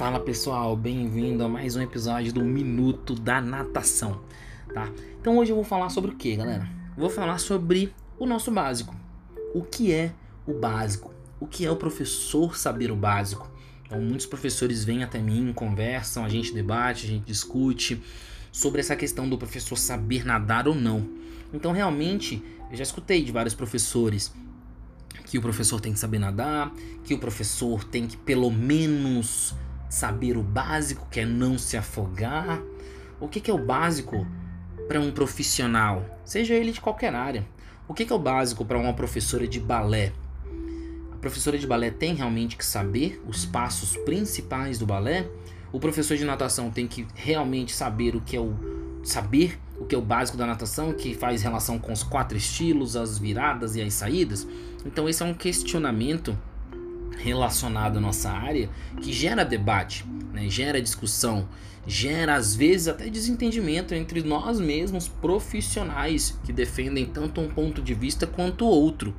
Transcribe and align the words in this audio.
Fala 0.00 0.18
pessoal, 0.18 0.74
bem-vindo 0.74 1.44
a 1.44 1.48
mais 1.48 1.76
um 1.76 1.82
episódio 1.82 2.32
do 2.32 2.42
Minuto 2.42 3.14
da 3.14 3.38
Natação, 3.38 4.22
tá? 4.72 4.90
Então 5.20 5.36
hoje 5.36 5.52
eu 5.52 5.56
vou 5.56 5.62
falar 5.62 5.90
sobre 5.90 6.12
o 6.12 6.16
que, 6.16 6.34
galera? 6.36 6.66
Vou 6.96 7.10
falar 7.10 7.36
sobre 7.36 7.92
o 8.18 8.24
nosso 8.24 8.50
básico. 8.50 8.96
O 9.54 9.62
que 9.62 9.92
é 9.92 10.10
o 10.46 10.54
básico? 10.54 11.12
O 11.38 11.46
que 11.46 11.66
é 11.66 11.70
o 11.70 11.76
professor 11.76 12.56
saber 12.56 12.90
o 12.90 12.96
básico? 12.96 13.50
Então 13.84 14.00
muitos 14.00 14.24
professores 14.24 14.84
vêm 14.84 15.04
até 15.04 15.18
mim, 15.18 15.52
conversam, 15.52 16.24
a 16.24 16.30
gente 16.30 16.54
debate, 16.54 17.04
a 17.04 17.08
gente 17.10 17.26
discute 17.26 18.02
sobre 18.50 18.80
essa 18.80 18.96
questão 18.96 19.28
do 19.28 19.36
professor 19.36 19.76
saber 19.76 20.24
nadar 20.24 20.66
ou 20.66 20.74
não. 20.74 21.06
Então 21.52 21.72
realmente 21.72 22.42
eu 22.70 22.76
já 22.78 22.84
escutei 22.84 23.22
de 23.22 23.30
vários 23.32 23.54
professores 23.54 24.32
que 25.26 25.36
o 25.36 25.42
professor 25.42 25.78
tem 25.78 25.92
que 25.92 25.98
saber 25.98 26.18
nadar, 26.18 26.72
que 27.04 27.12
o 27.12 27.18
professor 27.18 27.84
tem 27.84 28.06
que 28.06 28.16
pelo 28.16 28.50
menos 28.50 29.54
saber 29.90 30.38
o 30.38 30.42
básico, 30.42 31.06
que 31.10 31.20
é 31.20 31.26
não 31.26 31.58
se 31.58 31.76
afogar. 31.76 32.62
O 33.20 33.28
que, 33.28 33.40
que 33.40 33.50
é 33.50 33.54
o 33.54 33.62
básico 33.62 34.26
para 34.88 35.00
um 35.00 35.10
profissional, 35.10 36.18
seja 36.24 36.54
ele 36.54 36.72
de 36.72 36.80
qualquer 36.80 37.14
área? 37.14 37.46
O 37.86 37.92
que, 37.92 38.06
que 38.06 38.12
é 38.12 38.16
o 38.16 38.18
básico 38.18 38.64
para 38.64 38.78
uma 38.78 38.94
professora 38.94 39.46
de 39.46 39.60
balé? 39.60 40.12
A 41.12 41.16
professora 41.16 41.58
de 41.58 41.66
balé 41.66 41.90
tem 41.90 42.14
realmente 42.14 42.56
que 42.56 42.64
saber 42.64 43.20
os 43.26 43.44
passos 43.44 43.96
principais 43.98 44.78
do 44.78 44.86
balé? 44.86 45.28
O 45.72 45.78
professor 45.78 46.16
de 46.16 46.24
natação 46.24 46.70
tem 46.70 46.86
que 46.86 47.06
realmente 47.14 47.72
saber 47.72 48.16
o 48.16 48.20
que 48.20 48.36
é 48.36 48.40
o 48.40 48.54
saber 49.02 49.58
o 49.78 49.86
que 49.86 49.94
é 49.94 49.98
o 49.98 50.02
básico 50.02 50.36
da 50.36 50.46
natação, 50.46 50.92
que 50.92 51.14
faz 51.14 51.42
relação 51.42 51.78
com 51.78 51.90
os 51.90 52.02
quatro 52.02 52.36
estilos, 52.36 52.96
as 52.96 53.18
viradas 53.18 53.76
e 53.76 53.80
as 53.80 53.94
saídas. 53.94 54.46
Então 54.84 55.08
esse 55.08 55.22
é 55.22 55.26
um 55.26 55.32
questionamento 55.32 56.36
relacionado 57.22 57.98
à 57.98 58.00
nossa 58.00 58.30
área 58.30 58.68
que 59.00 59.12
gera 59.12 59.44
debate, 59.44 60.04
né? 60.32 60.48
gera 60.48 60.80
discussão, 60.80 61.48
gera 61.86 62.34
às 62.34 62.54
vezes 62.54 62.88
até 62.88 63.08
desentendimento 63.08 63.94
entre 63.94 64.22
nós 64.22 64.60
mesmos 64.60 65.08
profissionais 65.08 66.38
que 66.44 66.52
defendem 66.52 67.06
tanto 67.06 67.40
um 67.40 67.48
ponto 67.48 67.82
de 67.82 67.94
vista 67.94 68.26
quanto 68.26 68.64
outro. 68.64 69.14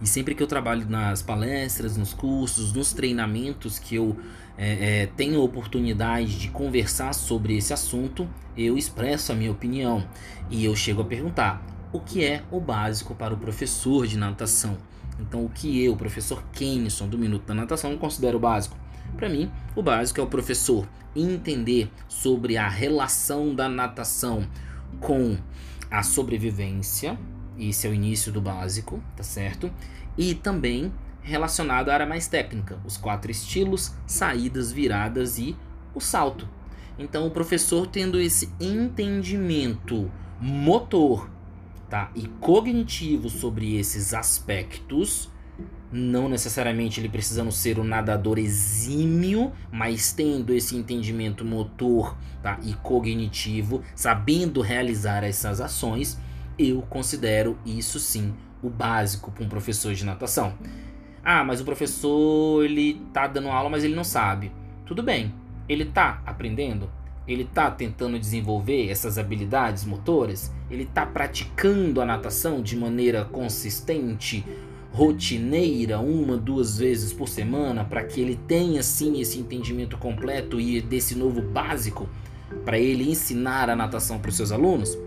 E 0.00 0.06
sempre 0.06 0.34
que 0.34 0.42
eu 0.42 0.48
trabalho 0.48 0.88
nas 0.88 1.22
palestras, 1.22 1.96
nos 1.96 2.12
cursos, 2.12 2.72
nos 2.72 2.92
treinamentos 2.92 3.78
que 3.78 3.94
eu 3.94 4.16
é, 4.58 5.02
é, 5.02 5.06
tenho 5.06 5.40
oportunidade 5.40 6.38
de 6.38 6.48
conversar 6.48 7.14
sobre 7.14 7.56
esse 7.56 7.72
assunto, 7.72 8.28
eu 8.56 8.76
expresso 8.76 9.32
a 9.32 9.34
minha 9.34 9.50
opinião 9.50 10.04
e 10.50 10.64
eu 10.64 10.74
chego 10.74 11.02
a 11.02 11.04
perguntar: 11.04 11.64
o 11.92 12.00
que 12.00 12.24
é 12.24 12.42
o 12.50 12.60
básico 12.60 13.14
para 13.14 13.32
o 13.32 13.36
professor 13.36 14.06
de 14.06 14.18
natação? 14.18 14.76
Então, 15.22 15.44
o 15.44 15.48
que 15.48 15.82
eu, 15.82 15.96
professor 15.96 16.42
Kenison 16.52 17.08
do 17.08 17.16
Minuto 17.16 17.46
da 17.46 17.54
Natação, 17.54 17.96
considero 17.96 18.38
básico? 18.38 18.76
Para 19.16 19.28
mim, 19.28 19.50
o 19.76 19.82
básico 19.82 20.20
é 20.20 20.22
o 20.22 20.26
professor 20.26 20.86
entender 21.14 21.90
sobre 22.08 22.56
a 22.56 22.68
relação 22.68 23.54
da 23.54 23.68
natação 23.68 24.46
com 25.00 25.36
a 25.90 26.02
sobrevivência, 26.02 27.18
esse 27.58 27.86
é 27.86 27.90
o 27.90 27.94
início 27.94 28.32
do 28.32 28.40
básico, 28.40 29.02
tá 29.16 29.22
certo? 29.22 29.70
E 30.16 30.34
também 30.34 30.92
relacionado 31.20 31.90
à 31.90 31.94
área 31.94 32.06
mais 32.06 32.26
técnica, 32.26 32.80
os 32.84 32.96
quatro 32.96 33.30
estilos, 33.30 33.94
saídas, 34.06 34.72
viradas 34.72 35.38
e 35.38 35.54
o 35.94 36.00
salto. 36.00 36.48
Então, 36.98 37.26
o 37.26 37.30
professor 37.30 37.86
tendo 37.86 38.20
esse 38.20 38.52
entendimento 38.60 40.10
motor 40.40 41.30
tá, 41.92 42.10
e 42.14 42.26
cognitivo 42.40 43.28
sobre 43.28 43.76
esses 43.76 44.14
aspectos, 44.14 45.30
não 45.92 46.26
necessariamente 46.26 46.98
ele 46.98 47.08
precisando 47.10 47.52
ser 47.52 47.78
um 47.78 47.84
nadador 47.84 48.38
exímio, 48.38 49.52
mas 49.70 50.10
tendo 50.10 50.54
esse 50.54 50.74
entendimento 50.74 51.44
motor 51.44 52.16
tá, 52.42 52.58
e 52.62 52.72
cognitivo, 52.72 53.82
sabendo 53.94 54.62
realizar 54.62 55.22
essas 55.22 55.60
ações, 55.60 56.18
eu 56.58 56.80
considero 56.88 57.58
isso 57.66 58.00
sim 58.00 58.32
o 58.62 58.70
básico 58.70 59.30
para 59.30 59.44
um 59.44 59.48
professor 59.50 59.92
de 59.92 60.06
natação. 60.06 60.54
Ah, 61.22 61.44
mas 61.44 61.60
o 61.60 61.64
professor 61.64 62.64
ele 62.64 63.02
tá 63.12 63.26
dando 63.26 63.50
aula, 63.50 63.68
mas 63.68 63.84
ele 63.84 63.94
não 63.94 64.02
sabe. 64.02 64.50
Tudo 64.86 65.02
bem. 65.02 65.34
Ele 65.68 65.84
tá 65.84 66.22
aprendendo? 66.24 66.90
Ele 67.26 67.44
tá 67.44 67.70
tentando 67.70 68.18
desenvolver 68.18 68.88
essas 68.90 69.16
habilidades 69.16 69.84
motoras? 69.84 70.52
Ele 70.70 70.84
tá 70.84 71.06
praticando 71.06 72.00
a 72.00 72.04
natação 72.04 72.60
de 72.60 72.76
maneira 72.76 73.24
consistente, 73.24 74.44
rotineira, 74.92 75.98
uma, 75.98 76.36
duas 76.36 76.76
vezes 76.76 77.12
por 77.12 77.28
semana, 77.28 77.84
para 77.84 78.02
que 78.02 78.20
ele 78.20 78.38
tenha 78.46 78.82
sim 78.82 79.20
esse 79.20 79.38
entendimento 79.38 79.96
completo 79.96 80.60
e 80.60 80.80
desse 80.80 81.14
novo 81.14 81.40
básico 81.40 82.08
para 82.64 82.78
ele 82.78 83.10
ensinar 83.10 83.70
a 83.70 83.76
natação 83.76 84.18
para 84.18 84.28
os 84.28 84.36
seus 84.36 84.52
alunos? 84.52 84.98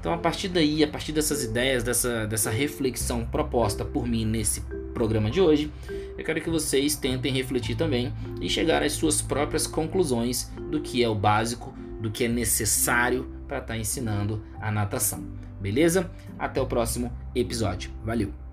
Então, 0.00 0.14
a 0.14 0.18
partir 0.18 0.48
daí, 0.48 0.84
a 0.84 0.88
partir 0.88 1.12
dessas 1.12 1.42
ideias, 1.42 1.82
dessa, 1.82 2.26
dessa 2.26 2.50
reflexão 2.50 3.24
proposta 3.24 3.84
por 3.84 4.06
mim 4.06 4.24
nesse 4.24 4.60
programa 4.94 5.30
de 5.30 5.40
hoje, 5.40 5.70
eu 6.16 6.24
quero 6.24 6.40
que 6.40 6.50
vocês 6.50 6.96
tentem 6.96 7.32
refletir 7.32 7.76
também 7.76 8.12
e 8.40 8.48
chegar 8.48 8.82
às 8.82 8.92
suas 8.92 9.20
próprias 9.20 9.66
conclusões 9.66 10.50
do 10.70 10.80
que 10.80 11.02
é 11.02 11.08
o 11.08 11.14
básico, 11.14 11.74
do 12.00 12.10
que 12.10 12.24
é 12.24 12.28
necessário 12.28 13.30
para 13.46 13.58
estar 13.58 13.74
tá 13.74 13.78
ensinando 13.78 14.42
a 14.60 14.70
natação. 14.70 15.24
Beleza? 15.60 16.10
Até 16.38 16.60
o 16.60 16.66
próximo 16.66 17.12
episódio. 17.34 17.90
Valeu! 18.04 18.45